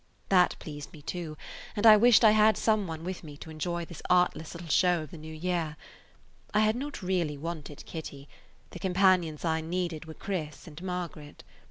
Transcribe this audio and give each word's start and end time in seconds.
That 0.29 0.55
pleased 0.57 0.91
me, 0.93 1.03
too, 1.03 1.37
and 1.75 1.85
I 1.85 1.95
wished 1.95 2.23
I 2.23 2.31
had 2.31 2.57
some 2.57 2.87
one 2.87 3.03
with 3.03 3.23
me 3.23 3.37
to 3.37 3.51
enjoy 3.51 3.85
this 3.85 4.01
artless 4.09 4.55
little 4.55 4.67
show 4.67 5.03
of 5.03 5.11
the 5.11 5.17
new 5.19 5.31
year. 5.31 5.77
I 6.55 6.61
had 6.61 6.75
not 6.75 6.93
[Page 6.93 7.03
124] 7.03 7.07
really 7.07 7.37
wanted 7.37 7.85
Kitty; 7.85 8.27
the 8.71 8.79
companions 8.79 9.45
I 9.45 9.61
needed 9.61 10.05
were 10.05 10.15
Chris 10.15 10.65
and 10.65 10.81
Margaret. 10.81 11.43